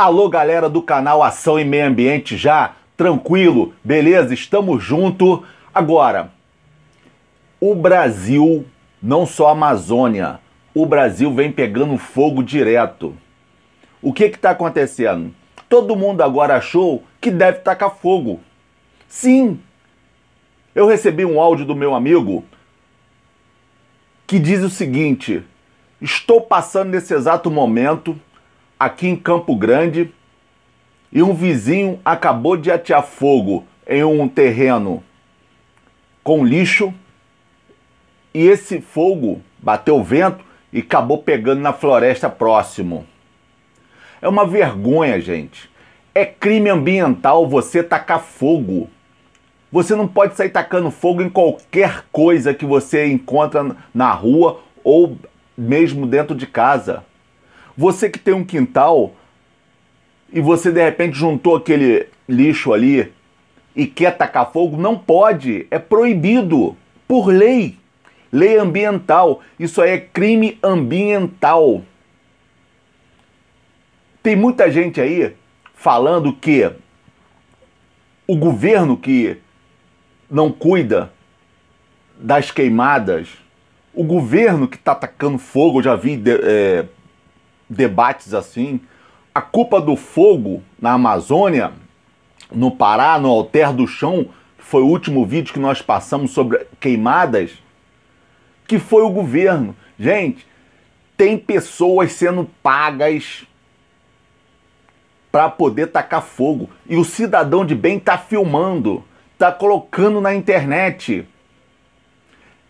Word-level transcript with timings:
Alô, 0.00 0.28
galera 0.28 0.68
do 0.68 0.80
canal 0.80 1.24
Ação 1.24 1.58
e 1.58 1.64
Meio 1.64 1.88
Ambiente 1.88 2.36
já? 2.36 2.76
Tranquilo? 2.96 3.74
Beleza? 3.82 4.32
Estamos 4.32 4.80
junto. 4.80 5.42
Agora, 5.74 6.30
o 7.60 7.74
Brasil, 7.74 8.64
não 9.02 9.26
só 9.26 9.48
a 9.48 9.50
Amazônia, 9.50 10.38
o 10.72 10.86
Brasil 10.86 11.34
vem 11.34 11.50
pegando 11.50 11.98
fogo 11.98 12.44
direto. 12.44 13.16
O 14.00 14.12
que 14.12 14.26
está 14.26 14.50
acontecendo? 14.50 15.34
Todo 15.68 15.96
mundo 15.96 16.22
agora 16.22 16.54
achou 16.54 17.02
que 17.20 17.32
deve 17.32 17.58
tacar 17.58 17.90
fogo. 17.96 18.38
Sim, 19.08 19.58
eu 20.76 20.86
recebi 20.86 21.24
um 21.24 21.40
áudio 21.40 21.66
do 21.66 21.74
meu 21.74 21.92
amigo 21.92 22.44
que 24.28 24.38
diz 24.38 24.62
o 24.62 24.70
seguinte: 24.70 25.42
Estou 26.00 26.40
passando 26.40 26.90
nesse 26.90 27.12
exato 27.12 27.50
momento 27.50 28.16
aqui 28.78 29.08
em 29.08 29.16
Campo 29.16 29.56
Grande 29.56 30.12
e 31.12 31.22
um 31.22 31.34
vizinho 31.34 31.98
acabou 32.04 32.56
de 32.56 32.70
atear 32.70 33.02
fogo 33.02 33.66
em 33.86 34.04
um 34.04 34.28
terreno 34.28 35.02
com 36.22 36.44
lixo 36.44 36.92
e 38.34 38.46
esse 38.46 38.80
fogo 38.80 39.40
bateu 39.58 40.02
vento 40.02 40.44
e 40.72 40.80
acabou 40.80 41.18
pegando 41.18 41.60
na 41.60 41.72
floresta 41.72 42.28
próximo. 42.28 43.06
É 44.20 44.28
uma 44.28 44.46
vergonha, 44.46 45.20
gente. 45.20 45.70
É 46.14 46.24
crime 46.26 46.68
ambiental 46.68 47.48
você 47.48 47.82
tacar 47.82 48.20
fogo. 48.20 48.90
Você 49.70 49.94
não 49.94 50.08
pode 50.08 50.34
sair 50.36 50.50
tacando 50.50 50.90
fogo 50.90 51.22
em 51.22 51.30
qualquer 51.30 52.04
coisa 52.10 52.52
que 52.52 52.64
você 52.66 53.06
encontra 53.06 53.76
na 53.94 54.12
rua 54.12 54.60
ou 54.84 55.16
mesmo 55.56 56.06
dentro 56.06 56.34
de 56.34 56.46
casa. 56.46 57.04
Você 57.78 58.10
que 58.10 58.18
tem 58.18 58.34
um 58.34 58.44
quintal 58.44 59.14
e 60.32 60.40
você 60.40 60.72
de 60.72 60.82
repente 60.82 61.16
juntou 61.16 61.54
aquele 61.54 62.08
lixo 62.28 62.72
ali 62.72 63.12
e 63.76 63.86
quer 63.86 64.18
tacar 64.18 64.50
fogo, 64.50 64.76
não 64.76 64.98
pode, 64.98 65.64
é 65.70 65.78
proibido 65.78 66.76
por 67.06 67.28
lei. 67.28 67.76
Lei 68.32 68.58
ambiental. 68.58 69.40
Isso 69.60 69.80
aí 69.80 69.90
é 69.92 70.00
crime 70.00 70.58
ambiental. 70.60 71.84
Tem 74.24 74.34
muita 74.34 74.68
gente 74.72 75.00
aí 75.00 75.36
falando 75.72 76.32
que 76.32 76.68
o 78.26 78.36
governo 78.36 78.96
que 78.96 79.36
não 80.28 80.50
cuida 80.50 81.12
das 82.18 82.50
queimadas, 82.50 83.28
o 83.94 84.02
governo 84.02 84.66
que 84.66 84.76
está 84.76 84.90
atacando 84.90 85.38
fogo, 85.38 85.78
eu 85.78 85.84
já 85.84 85.94
vi 85.94 86.20
é, 86.42 86.84
debates 87.68 88.34
assim. 88.34 88.80
A 89.34 89.40
culpa 89.40 89.80
do 89.80 89.96
fogo 89.96 90.62
na 90.80 90.92
Amazônia, 90.92 91.72
no 92.52 92.70
Pará, 92.70 93.18
no 93.18 93.28
Alter 93.28 93.72
do 93.72 93.86
Chão, 93.86 94.28
foi 94.58 94.82
o 94.82 94.86
último 94.86 95.24
vídeo 95.24 95.52
que 95.52 95.60
nós 95.60 95.80
passamos 95.80 96.32
sobre 96.32 96.66
queimadas, 96.80 97.52
que 98.66 98.78
foi 98.78 99.02
o 99.02 99.10
governo. 99.10 99.74
Gente, 99.98 100.46
tem 101.16 101.38
pessoas 101.38 102.12
sendo 102.12 102.48
pagas 102.62 103.46
para 105.30 105.48
poder 105.48 105.88
tacar 105.88 106.22
fogo 106.22 106.70
e 106.88 106.96
o 106.96 107.04
cidadão 107.04 107.64
de 107.64 107.74
bem 107.74 107.98
está 107.98 108.16
filmando 108.16 109.04
está 109.38 109.52
colocando 109.52 110.20
na 110.20 110.34
internet. 110.34 111.24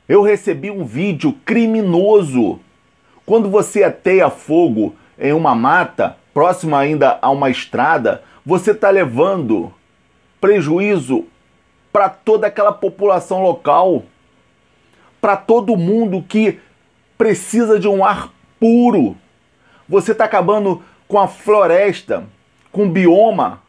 Eu 0.07 0.23
recebi 0.23 0.71
um 0.71 0.85
vídeo 0.85 1.33
criminoso. 1.45 2.61
Quando 3.29 3.51
você 3.51 3.85
ateia 3.85 4.31
fogo 4.31 4.97
em 5.19 5.35
uma 5.35 5.55
mata, 5.55 6.17
próxima 6.33 6.79
ainda 6.79 7.19
a 7.21 7.29
uma 7.29 7.51
estrada, 7.51 8.23
você 8.43 8.71
está 8.71 8.89
levando 8.89 9.71
prejuízo 10.41 11.27
para 11.93 12.09
toda 12.09 12.47
aquela 12.47 12.73
população 12.73 13.43
local, 13.43 14.05
para 15.21 15.37
todo 15.37 15.77
mundo 15.77 16.25
que 16.27 16.59
precisa 17.19 17.79
de 17.79 17.87
um 17.87 18.03
ar 18.03 18.31
puro. 18.59 19.15
Você 19.87 20.13
está 20.13 20.25
acabando 20.25 20.83
com 21.07 21.19
a 21.19 21.29
floresta, 21.29 22.25
com 22.73 22.85
o 22.85 22.91
bioma, 22.91 23.61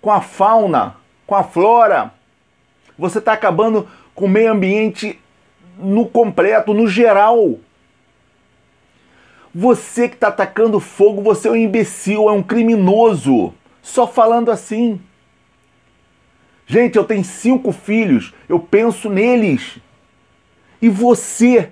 com 0.00 0.12
a 0.12 0.20
fauna, 0.20 0.94
com 1.26 1.34
a 1.34 1.42
flora. 1.42 2.12
Você 2.96 3.18
está 3.18 3.32
acabando 3.32 3.88
com 4.14 4.26
o 4.26 4.28
meio 4.28 4.52
ambiente 4.52 5.18
no 5.76 6.06
completo, 6.06 6.72
no 6.72 6.86
geral. 6.86 7.58
Você 9.54 10.08
que 10.08 10.16
está 10.16 10.28
atacando 10.28 10.80
fogo, 10.80 11.22
você 11.22 11.46
é 11.46 11.50
um 11.52 11.56
imbecil, 11.56 12.28
é 12.28 12.32
um 12.32 12.42
criminoso. 12.42 13.54
Só 13.80 14.06
falando 14.06 14.50
assim. 14.50 15.00
Gente, 16.66 16.96
eu 16.96 17.04
tenho 17.04 17.22
cinco 17.22 17.70
filhos, 17.70 18.34
eu 18.48 18.58
penso 18.58 19.08
neles. 19.08 19.78
E 20.82 20.88
você? 20.88 21.70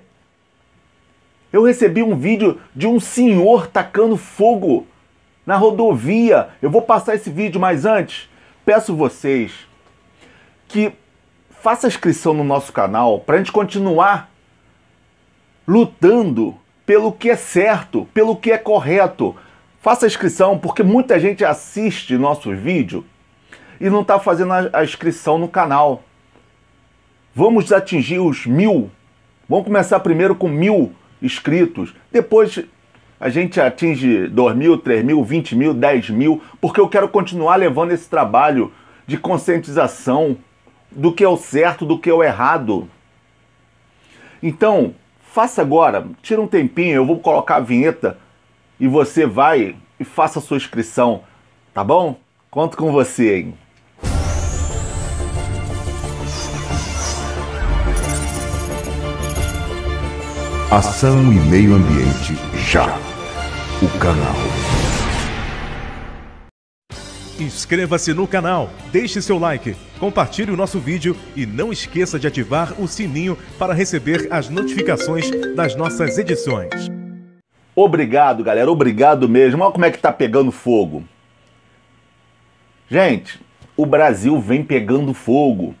Eu 1.51 1.63
recebi 1.63 2.01
um 2.01 2.15
vídeo 2.15 2.61
de 2.75 2.87
um 2.87 2.99
senhor 2.99 3.67
tacando 3.67 4.15
fogo 4.15 4.87
na 5.45 5.57
rodovia. 5.57 6.49
Eu 6.61 6.69
vou 6.69 6.81
passar 6.81 7.15
esse 7.15 7.29
vídeo, 7.29 7.59
mas 7.59 7.85
antes, 7.85 8.29
peço 8.65 8.95
vocês 8.95 9.51
que 10.67 10.93
faça 11.49 11.87
inscrição 11.87 12.33
no 12.33 12.43
nosso 12.43 12.71
canal 12.71 13.19
para 13.19 13.35
a 13.35 13.37
gente 13.39 13.51
continuar 13.51 14.31
lutando 15.67 16.57
pelo 16.85 17.11
que 17.11 17.29
é 17.29 17.35
certo, 17.35 18.07
pelo 18.13 18.35
que 18.35 18.51
é 18.51 18.57
correto. 18.57 19.35
Faça 19.81 20.05
a 20.05 20.07
inscrição 20.07 20.57
porque 20.57 20.83
muita 20.83 21.19
gente 21.19 21.43
assiste 21.43 22.17
nosso 22.17 22.55
vídeo 22.55 23.05
e 23.79 23.89
não 23.89 24.01
está 24.01 24.19
fazendo 24.19 24.53
a 24.71 24.83
inscrição 24.83 25.37
no 25.37 25.47
canal. 25.47 26.03
Vamos 27.35 27.71
atingir 27.71 28.19
os 28.19 28.45
mil. 28.45 28.89
Vamos 29.49 29.65
começar 29.65 29.99
primeiro 29.99 30.35
com 30.35 30.47
mil 30.47 30.93
inscritos. 31.21 31.93
Depois 32.11 32.59
a 33.19 33.29
gente 33.29 33.59
atinge 33.59 34.27
dois 34.27 34.55
mil, 34.55 34.77
três 34.77 35.03
mil, 35.03 35.23
vinte 35.23 35.55
mil, 35.55 35.73
dez 35.73 36.09
mil, 36.09 36.41
porque 36.61 36.79
eu 36.79 36.87
quero 36.87 37.07
continuar 37.09 37.55
levando 37.55 37.91
esse 37.91 38.09
trabalho 38.09 38.71
de 39.07 39.17
conscientização 39.17 40.37
do 40.91 41.11
que 41.11 41.23
é 41.23 41.27
o 41.27 41.37
certo, 41.37 41.85
do 41.85 41.97
que 41.97 42.09
é 42.09 42.13
o 42.13 42.23
errado. 42.23 42.87
Então, 44.41 44.93
faça 45.33 45.63
agora, 45.63 46.05
tira 46.21 46.39
um 46.39 46.45
tempinho, 46.45 46.93
eu 46.93 47.05
vou 47.05 47.19
colocar 47.19 47.55
a 47.55 47.59
vinheta 47.59 48.19
e 48.79 48.87
você 48.87 49.25
vai 49.25 49.75
e 49.99 50.03
faça 50.03 50.37
a 50.37 50.41
sua 50.41 50.57
inscrição, 50.57 51.23
tá 51.73 51.83
bom? 51.83 52.17
Conto 52.51 52.77
com 52.77 52.91
você, 52.91 53.37
hein? 53.37 53.53
Ação 60.69 61.33
e 61.33 61.39
Meio 61.49 61.75
Ambiente 61.75 62.35
já. 62.55 62.95
O 63.81 63.99
canal. 63.99 64.62
Inscreva-se 67.39 68.13
no 68.13 68.27
canal, 68.27 68.69
deixe 68.91 69.19
seu 69.19 69.39
like, 69.39 69.75
compartilhe 69.99 70.51
o 70.51 70.55
nosso 70.55 70.79
vídeo 70.79 71.17
e 71.35 71.47
não 71.47 71.73
esqueça 71.73 72.19
de 72.19 72.27
ativar 72.27 72.79
o 72.79 72.87
sininho 72.87 73.35
para 73.57 73.73
receber 73.73 74.27
as 74.31 74.49
notificações 74.49 75.31
das 75.55 75.75
nossas 75.75 76.19
edições. 76.19 76.91
Obrigado, 77.75 78.43
galera, 78.43 78.71
obrigado 78.71 79.27
mesmo. 79.27 79.63
Olha 79.63 79.71
como 79.71 79.83
é 79.83 79.89
que 79.89 79.97
tá 79.97 80.11
pegando 80.11 80.51
fogo. 80.51 81.03
Gente, 82.87 83.41
o 83.75 83.83
Brasil 83.83 84.39
vem 84.39 84.63
pegando 84.63 85.11
fogo. 85.11 85.73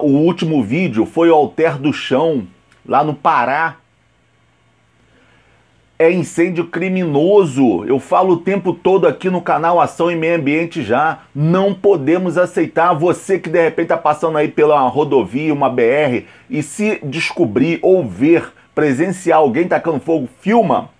O 0.00 0.08
último 0.08 0.64
vídeo 0.64 1.04
foi 1.04 1.28
o 1.28 1.34
Alter 1.34 1.76
do 1.76 1.92
Chão, 1.92 2.46
lá 2.86 3.04
no 3.04 3.14
Pará, 3.14 3.76
é 5.98 6.10
incêndio 6.10 6.66
criminoso. 6.66 7.84
Eu 7.84 7.98
falo 7.98 8.34
o 8.34 8.40
tempo 8.40 8.72
todo 8.72 9.06
aqui 9.06 9.30
no 9.30 9.40
canal 9.40 9.80
Ação 9.80 10.10
e 10.10 10.16
Meio 10.16 10.36
Ambiente 10.36 10.82
já. 10.82 11.20
Não 11.34 11.72
podemos 11.72 12.36
aceitar 12.36 12.92
você 12.92 13.38
que 13.38 13.48
de 13.48 13.62
repente 13.62 13.86
está 13.86 13.96
passando 13.96 14.36
aí 14.36 14.48
pela 14.48 14.80
rodovia, 14.88 15.52
uma 15.52 15.70
BR, 15.70 16.24
e 16.50 16.62
se 16.62 16.98
descobrir 17.04 17.78
ou 17.82 18.04
ver, 18.06 18.52
presenciar 18.74 19.38
alguém 19.38 19.68
tacando 19.68 20.00
fogo, 20.00 20.28
filma. 20.40 20.90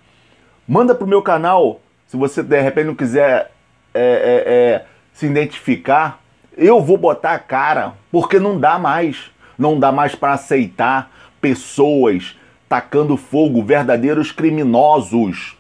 Manda 0.67 0.95
pro 0.95 1.07
meu 1.07 1.23
canal. 1.23 1.81
Se 2.07 2.17
você 2.17 2.43
de 2.43 2.61
repente 2.61 2.87
não 2.87 2.95
quiser 2.95 3.51
é, 3.93 4.01
é, 4.01 4.45
é, 4.47 4.85
se 5.13 5.27
identificar, 5.27 6.21
eu 6.57 6.81
vou 6.81 6.97
botar 6.97 7.33
a 7.33 7.39
cara, 7.39 7.95
porque 8.13 8.39
não 8.39 8.59
dá 8.59 8.79
mais. 8.79 9.33
Não 9.59 9.79
dá 9.79 9.91
mais 9.91 10.15
para 10.15 10.33
aceitar 10.33 11.11
pessoas 11.41 12.37
tacando 12.69 13.17
fogo, 13.17 13.63
verdadeiros 13.63 14.33
criminosos. 14.33 15.57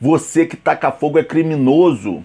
Você 0.00 0.46
que 0.46 0.56
taca 0.56 0.92
fogo 0.92 1.18
é 1.18 1.24
criminoso. 1.24 2.22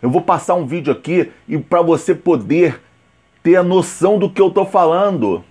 Eu 0.00 0.10
vou 0.10 0.22
passar 0.22 0.54
um 0.54 0.66
vídeo 0.66 0.92
aqui 0.92 1.30
e 1.48 1.58
para 1.58 1.82
você 1.82 2.14
poder 2.14 2.80
ter 3.42 3.56
a 3.56 3.62
noção 3.62 4.18
do 4.18 4.30
que 4.30 4.40
eu 4.40 4.50
tô 4.50 4.64
falando. 4.64 5.44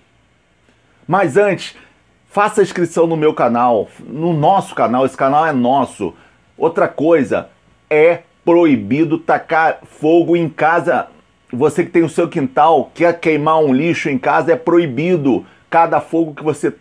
Mas 1.06 1.36
antes, 1.36 1.76
faça 2.30 2.62
inscrição 2.62 3.06
no 3.06 3.16
meu 3.16 3.34
canal, 3.34 3.88
no 3.98 4.32
nosso 4.32 4.74
canal, 4.74 5.04
esse 5.04 5.16
canal 5.16 5.46
é 5.46 5.52
nosso. 5.52 6.14
Outra 6.56 6.88
coisa 6.88 7.50
é 7.90 8.22
proibido 8.44 9.18
tacar 9.18 9.80
fogo 9.84 10.36
em 10.36 10.48
casa. 10.48 11.08
Você 11.52 11.84
que 11.84 11.90
tem 11.90 12.02
o 12.02 12.08
seu 12.08 12.28
quintal, 12.28 12.90
quer 12.94 13.18
queimar 13.18 13.58
um 13.58 13.72
lixo 13.72 14.08
em 14.08 14.18
casa, 14.18 14.52
é 14.52 14.56
proibido. 14.56 15.44
Cada 15.68 16.00
fogo 16.00 16.34
que 16.34 16.42
você 16.42 16.74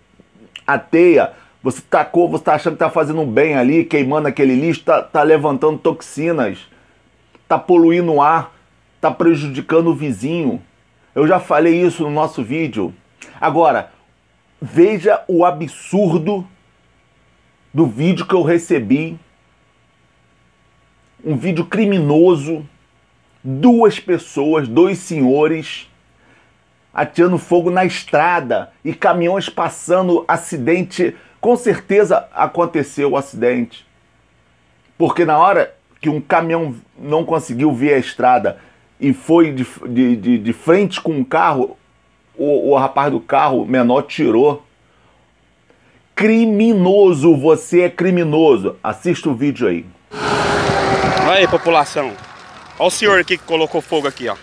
ateia, 0.67 1.31
você 1.63 1.81
tacou, 1.81 2.29
você 2.29 2.41
está 2.41 2.55
achando 2.55 2.73
que 2.73 2.83
está 2.83 2.89
fazendo 2.89 3.25
bem 3.25 3.55
ali, 3.55 3.85
queimando 3.85 4.27
aquele 4.27 4.53
lixo, 4.53 4.81
está 4.81 5.01
tá 5.01 5.23
levantando 5.23 5.79
toxinas, 5.79 6.59
está 7.41 7.57
poluindo 7.57 8.13
o 8.13 8.21
ar, 8.21 8.53
está 8.95 9.09
prejudicando 9.09 9.87
o 9.87 9.95
vizinho. 9.95 10.61
Eu 11.15 11.25
já 11.25 11.39
falei 11.39 11.81
isso 11.81 12.03
no 12.03 12.11
nosso 12.11 12.43
vídeo. 12.43 12.93
Agora, 13.39 13.91
veja 14.61 15.23
o 15.27 15.45
absurdo 15.45 16.45
do 17.73 17.85
vídeo 17.85 18.25
que 18.25 18.35
eu 18.35 18.43
recebi. 18.43 19.17
Um 21.23 21.35
vídeo 21.35 21.65
criminoso. 21.65 22.67
Duas 23.43 23.99
pessoas, 23.99 24.67
dois 24.67 24.97
senhores 24.97 25.89
ateando 26.97 27.37
fogo 27.37 27.69
na 27.69 27.85
estrada 27.85 28.71
e 28.83 28.91
caminhões 28.91 29.47
passando, 29.47 30.25
acidente. 30.27 31.15
Com 31.39 31.55
certeza 31.55 32.27
aconteceu 32.33 33.11
o 33.11 33.17
acidente. 33.17 33.85
Porque 34.97 35.23
na 35.23 35.37
hora 35.37 35.75
que 36.01 36.09
um 36.09 36.19
caminhão 36.19 36.73
não 36.97 37.23
conseguiu 37.23 37.71
ver 37.71 37.93
a 37.93 37.99
estrada 37.99 38.57
e 38.99 39.13
foi 39.13 39.51
de, 39.51 39.63
de, 39.87 40.15
de, 40.15 40.37
de 40.39 40.53
frente 40.53 40.99
com 40.99 41.11
um 41.11 41.23
carro, 41.23 41.77
o, 42.35 42.71
o 42.71 42.75
rapaz 42.75 43.11
do 43.11 43.19
carro 43.19 43.63
menor 43.63 44.01
tirou. 44.01 44.65
Criminoso, 46.15 47.37
você 47.37 47.81
é 47.81 47.89
criminoso. 47.91 48.75
Assista 48.83 49.29
o 49.29 49.35
vídeo 49.35 49.67
aí. 49.67 49.85
Aí, 51.31 51.47
população. 51.47 52.11
Olha 52.79 52.87
o 52.87 52.89
senhor 52.89 53.19
aqui 53.19 53.37
que 53.37 53.43
colocou 53.43 53.81
fogo 53.81 54.07
aqui, 54.07 54.27
ó. 54.27 54.35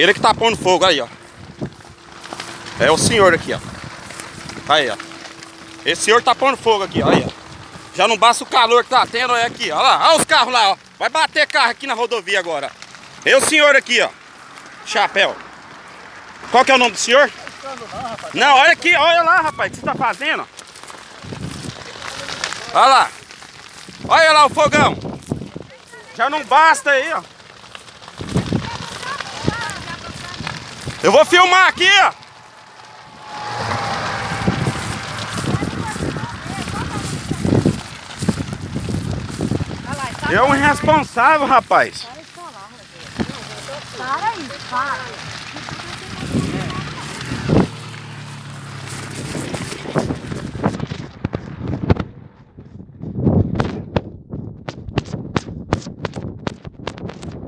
Ele 0.00 0.14
que 0.14 0.20
tá 0.20 0.32
pondo 0.32 0.56
fogo 0.56 0.86
aí, 0.86 0.98
ó. 0.98 1.06
É 2.78 2.90
o 2.90 2.96
senhor 2.96 3.34
aqui, 3.34 3.52
ó. 3.52 3.58
Aí, 4.72 4.88
ó. 4.88 4.96
Esse 5.84 6.04
senhor 6.04 6.22
tá 6.22 6.34
pondo 6.34 6.56
fogo 6.56 6.84
aqui, 6.84 7.02
ó. 7.02 7.10
Aí, 7.10 7.22
ó. 7.26 7.30
Já 7.94 8.08
não 8.08 8.16
basta 8.16 8.42
o 8.42 8.46
calor 8.46 8.82
que 8.82 8.88
tá 8.88 9.06
tendo, 9.06 9.36
é 9.36 9.44
aqui, 9.44 9.70
ó. 9.70 9.76
Olha 9.76 9.82
lá, 9.82 10.08
olha 10.08 10.18
os 10.18 10.24
carros 10.24 10.54
lá, 10.54 10.70
ó. 10.70 10.76
Vai 10.98 11.10
bater 11.10 11.46
carro 11.46 11.70
aqui 11.70 11.86
na 11.86 11.92
rodovia 11.92 12.38
agora. 12.38 12.72
É 13.26 13.36
o 13.36 13.42
senhor 13.42 13.76
aqui, 13.76 14.00
ó. 14.00 14.08
Chapéu. 14.86 15.36
Qual 16.50 16.64
que 16.64 16.72
é 16.72 16.74
o 16.74 16.78
nome 16.78 16.92
do 16.92 16.98
senhor? 16.98 17.30
Não, 18.32 18.56
olha 18.56 18.72
aqui, 18.72 18.96
olha 18.96 19.22
lá, 19.22 19.42
rapaz, 19.42 19.70
o 19.70 19.74
que 19.74 19.80
você 19.80 19.84
tá 19.84 19.94
fazendo? 19.94 20.48
Olha 22.72 22.86
lá. 22.86 23.10
Olha 24.08 24.32
lá 24.32 24.46
o 24.46 24.50
fogão. 24.50 24.96
Já 26.16 26.30
não 26.30 26.42
basta 26.44 26.90
aí, 26.90 27.12
ó. 27.12 27.22
Eu 31.02 31.10
vou 31.10 31.24
filmar 31.24 31.68
aqui. 31.68 31.88
É 40.30 40.42
um 40.42 40.54
irresponsável, 40.54 41.46
rapaz. 41.46 42.06
Para 43.96 44.28
aí, 44.28 44.48
para. 44.68 45.30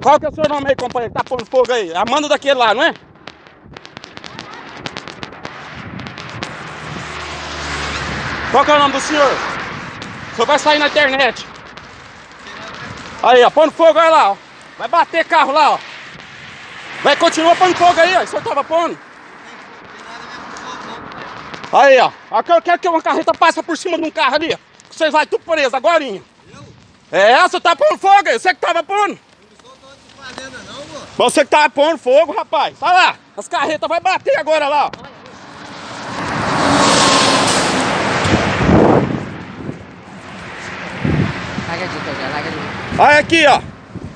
Qual 0.03 0.19
que 0.19 0.27
é 0.27 0.29
o 0.29 0.35
seu 0.35 0.45
nome 0.49 0.69
aí, 0.69 0.75
companheiro? 0.75 1.15
Tá 1.15 1.23
pondo 1.23 1.45
fogo 1.47 1.71
aí. 1.71 1.95
Amanda 1.95 2.29
daquele 2.29 2.55
lá, 2.55 2.75
não 2.75 2.83
é? 2.83 3.12
Qual 8.53 8.65
que 8.67 8.71
é 8.71 8.75
o 8.75 8.79
nome 8.79 8.93
do 8.93 9.01
senhor? 9.01 9.33
Senhor 10.37 10.47
vai 10.47 10.59
sair 10.59 10.79
na 10.79 10.87
internet. 10.87 11.47
Aí, 13.23 13.43
ó, 13.43 13.49
pondo 13.49 13.73
fogo, 13.73 13.99
olha 13.99 14.11
lá, 14.11 14.31
ó. 14.33 14.37
Vai 14.77 14.89
bater 14.89 15.25
carro 15.25 15.53
lá, 15.53 15.71
ó. 15.71 15.79
Vai, 17.03 17.17
continua 17.17 17.57
pondo 17.57 17.75
fogo 17.75 17.99
aí, 17.99 18.15
ó. 18.15 18.23
O 18.23 18.27
senhor 18.27 18.43
tava 18.43 18.63
pondo. 18.63 18.99
Aí, 21.73 21.99
ó. 21.99 22.13
Aqui 22.31 22.53
eu 22.53 22.61
quero 22.61 22.79
que 22.79 22.89
uma 22.89 23.01
carreta 23.01 23.33
passe 23.33 23.63
por 23.63 23.77
cima 23.79 23.97
de 23.97 24.05
um 24.05 24.11
carro 24.11 24.35
ali, 24.35 24.53
ó. 24.53 24.59
Vocês 24.91 25.11
vão 25.11 25.25
tudo 25.25 25.43
preso 25.45 25.75
agora. 25.75 26.05
É, 27.11 27.43
você 27.43 27.59
tá 27.59 27.75
pondo 27.75 27.97
fogo 27.97 28.29
aí. 28.29 28.39
Você 28.39 28.53
que 28.55 28.61
tava 28.61 28.83
pondo. 28.83 29.19
Você 31.17 31.41
que 31.41 31.51
tava 31.51 31.71
pondo 31.71 31.97
fogo, 31.97 32.33
rapaz. 32.33 32.77
Olha 32.83 32.93
lá. 32.93 33.17
As 33.35 33.49
carretas 33.49 33.89
vai 33.89 34.01
bater 34.01 34.37
agora 34.39 34.69
lá, 34.69 34.91
A 41.83 43.03
a. 43.03 43.03
Olha 43.03 43.19
aqui, 43.19 43.45
ó. 43.47 43.61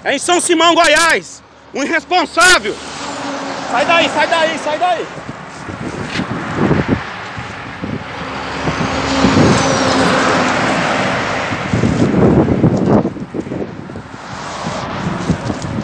É 0.05 0.15
em 0.15 0.19
São 0.19 0.41
Simão, 0.41 0.75
Goiás. 0.75 1.43
Um 1.75 1.83
irresponsável. 1.83 2.77
Sai 3.71 3.85
daí, 3.85 4.09
sai 4.09 4.27
daí, 4.29 4.59
sai 4.59 4.79
daí. 4.79 5.07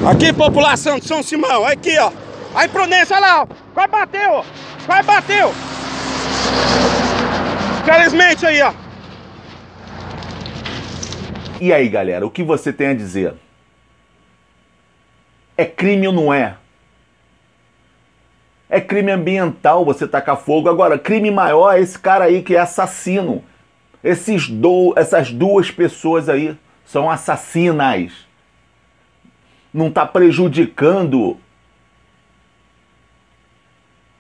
Aqui, 0.09 0.33
população 0.33 0.99
de 0.99 1.07
São 1.07 1.23
Simão, 1.23 1.65
aqui, 1.65 1.99
ó. 1.99 2.13
Aí, 2.55 2.69
Prudência, 2.69 3.17
olha 3.17 3.27
lá, 3.27 3.43
ó. 3.43 3.47
Quase 3.75 3.89
bateu, 3.89 4.33
ó. 4.33 4.45
Quase 4.87 5.03
bateu. 5.03 5.55
Infelizmente 7.83 8.47
aí, 8.47 8.63
ó. 8.63 8.73
E 11.63 11.73
aí, 11.73 11.89
galera, 11.89 12.27
o 12.27 12.31
que 12.31 12.43
você 12.43 12.73
tem 12.73 12.89
a 12.89 12.95
dizer? 12.95 13.35
É 15.57 15.65
crime 15.65 16.09
ou 16.09 16.13
não 16.13 16.35
é? 16.35 16.57
É 18.69 18.81
crime 18.81 19.13
ambiental 19.13 19.85
você 19.85 20.09
tacar 20.09 20.37
fogo. 20.37 20.69
Agora, 20.69 20.99
crime 20.99 21.31
maior 21.31 21.77
é 21.77 21.81
esse 21.81 21.97
cara 21.97 22.25
aí 22.25 22.43
que 22.43 22.57
é 22.57 22.59
assassino. 22.59 23.45
Esses 24.03 24.49
do, 24.49 24.93
essas 24.97 25.31
duas 25.31 25.71
pessoas 25.71 26.29
aí 26.29 26.59
são 26.85 27.09
assassinas. 27.09 28.27
Não 29.73 29.87
está 29.87 30.05
prejudicando 30.05 31.37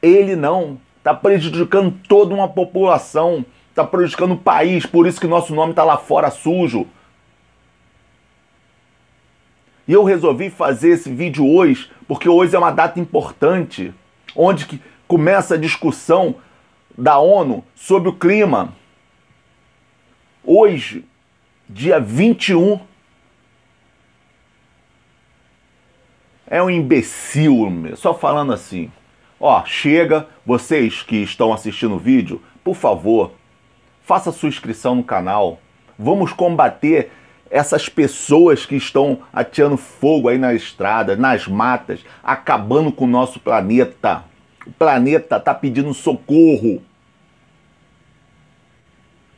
ele 0.01 0.37
não. 0.37 0.79
Está 0.99 1.13
prejudicando 1.13 1.93
toda 2.07 2.33
uma 2.33 2.47
população. 2.47 3.45
Está 3.69 3.83
prejudicando 3.83 4.35
o 4.35 4.39
país. 4.39 4.87
Por 4.87 5.09
isso 5.09 5.21
que 5.21 5.27
nosso 5.27 5.53
nome 5.53 5.73
está 5.73 5.83
lá 5.83 5.97
fora 5.97 6.31
sujo. 6.31 6.87
E 9.93 9.95
eu 9.95 10.05
resolvi 10.05 10.49
fazer 10.49 10.93
esse 10.93 11.13
vídeo 11.13 11.47
hoje, 11.47 11.91
porque 12.09 12.27
hoje 12.27 12.57
é 12.57 12.59
uma 12.59 12.71
data 12.71 12.99
importante, 12.99 13.93
onde 14.35 14.65
que 14.65 14.81
começa 15.07 15.53
a 15.53 15.59
discussão 15.59 16.37
da 16.97 17.19
ONU 17.19 17.63
sobre 17.75 18.09
o 18.09 18.15
clima. 18.15 18.75
Hoje, 20.43 21.05
dia 21.69 22.01
21, 22.01 22.81
é 26.47 26.63
um 26.63 26.71
imbecil, 26.71 27.71
só 27.95 28.15
falando 28.15 28.55
assim. 28.55 28.91
Ó, 29.39 29.63
chega, 29.67 30.27
vocês 30.47 31.03
que 31.03 31.17
estão 31.17 31.53
assistindo 31.53 31.97
o 31.97 31.99
vídeo, 31.99 32.43
por 32.65 32.77
favor, 32.77 33.33
faça 34.01 34.33
sua 34.33 34.49
inscrição 34.49 34.95
no 34.95 35.05
canal. 35.05 35.61
Vamos 35.99 36.33
combater 36.33 37.13
essas 37.53 37.87
pessoas 37.87 38.65
que 38.65 38.75
estão 38.75 39.19
ateando 39.31 39.77
fogo 39.77 40.27
aí 40.27 40.39
na 40.39 40.55
estrada, 40.55 41.15
nas 41.15 41.47
matas, 41.47 42.01
acabando 42.25 42.91
com 42.91 43.05
o 43.05 43.09
nosso 43.09 43.39
planeta. 43.39 44.25
O 44.67 44.73
planeta 44.73 45.37
está 45.37 45.55
pedindo 45.55 45.93
socorro. 45.93 46.83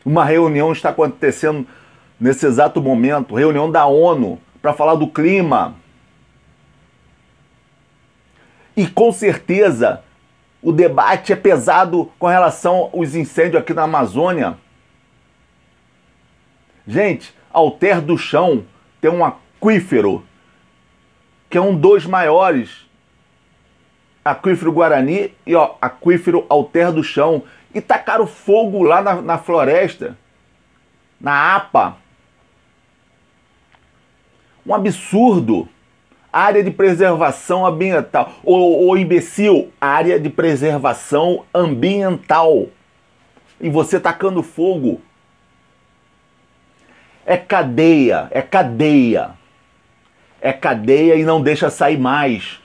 Uma 0.05 0.25
reunião 0.25 0.71
está 0.71 0.91
acontecendo 0.91 1.67
nesse 2.21 2.47
exato 2.47 2.81
momento 2.81 3.35
reunião 3.35 3.69
da 3.69 3.85
ONU 3.85 4.39
para 4.63 4.73
falar 4.73 4.95
do 4.95 5.09
clima. 5.09 5.75
E 8.77 8.87
com 8.87 9.11
certeza 9.11 10.05
o 10.63 10.71
debate 10.71 11.33
é 11.33 11.37
pesado 11.37 12.13
com 12.17 12.29
relação 12.29 12.91
aos 12.95 13.17
incêndios 13.17 13.61
aqui 13.61 13.75
na 13.75 13.83
Amazônia. 13.83 14.57
Gente, 16.87 17.35
Alter 17.55 18.03
do 18.03 18.19
Chão 18.19 18.65
tem 19.01 19.11
um 19.11 19.25
aquífero 19.25 20.25
que 21.49 21.57
é 21.57 21.61
um 21.61 21.77
dos 21.77 22.05
maiores. 22.05 22.85
Aquífero 24.25 24.73
Guarani 24.73 25.33
e 25.47 25.55
ó, 25.55 25.77
aquífero 25.81 26.45
Alter 26.49 26.93
do 26.93 27.05
Chão. 27.05 27.45
E 27.73 27.81
tacaram 27.81 28.27
fogo 28.27 28.83
lá 28.83 29.01
na, 29.01 29.23
na 29.23 29.39
floresta, 29.39 30.19
na 31.21 31.55
APA. 31.55 31.97
Um 34.67 34.75
absurdo. 34.75 35.69
Área 36.33 36.65
de 36.65 36.73
preservação 36.73 37.65
ambiental. 37.65 38.33
Ô, 38.43 38.89
ô 38.89 38.97
imbecil, 38.97 39.73
área 39.81 40.19
de 40.19 40.29
preservação 40.29 41.45
ambiental. 41.55 42.67
E 43.61 43.71
você 43.71 44.01
tacando 44.01 44.43
fogo. 44.43 45.01
É 47.27 47.37
cadeia, 47.37 48.29
é 48.31 48.43
cadeia. 48.43 49.31
É 50.41 50.53
cadeia 50.53 51.17
e 51.17 51.25
não 51.25 51.41
deixa 51.41 51.71
sair 51.71 51.99
mais. 51.99 52.61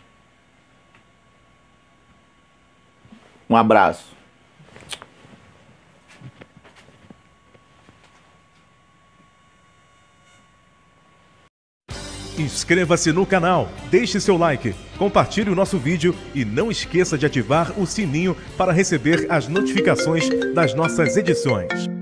Um 3.49 3.55
abraço. 3.55 4.19
Inscreva-se 12.37 13.11
no 13.11 13.25
canal, 13.25 13.67
deixe 13.91 14.19
seu 14.21 14.37
like, 14.37 14.73
compartilhe 14.97 15.49
o 15.49 15.55
nosso 15.55 15.77
vídeo 15.77 16.15
e 16.33 16.45
não 16.45 16.71
esqueça 16.71 17.17
de 17.17 17.25
ativar 17.25 17.77
o 17.77 17.85
sininho 17.85 18.35
para 18.57 18.71
receber 18.71 19.27
as 19.29 19.49
notificações 19.49 20.29
das 20.53 20.73
nossas 20.73 21.17
edições. 21.17 21.98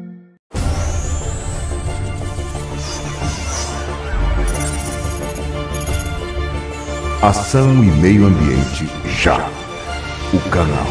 Ação 7.27 7.83
e 7.83 7.87
Meio 7.87 8.25
Ambiente 8.25 8.89
Já. 9.05 9.49
O 10.33 10.39
canal. 10.49 10.87